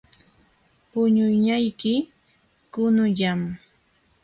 [0.89, 1.93] Puñunayki
[2.73, 3.41] qunullam.